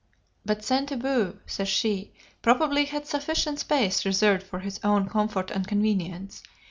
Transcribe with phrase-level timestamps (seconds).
[0.43, 2.11] "But Sainte Beuve," says she,
[2.41, 6.41] "probably had sufficient space reserved for his own comfort and convenience.